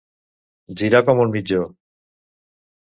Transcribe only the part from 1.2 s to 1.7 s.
un mitjó.